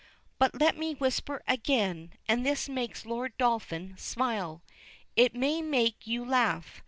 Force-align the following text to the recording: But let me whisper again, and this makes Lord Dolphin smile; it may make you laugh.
But 0.39 0.59
let 0.59 0.79
me 0.79 0.95
whisper 0.95 1.43
again, 1.47 2.13
and 2.27 2.43
this 2.43 2.67
makes 2.67 3.05
Lord 3.05 3.37
Dolphin 3.37 3.95
smile; 3.99 4.63
it 5.15 5.35
may 5.35 5.61
make 5.61 6.07
you 6.07 6.25
laugh. 6.25 6.79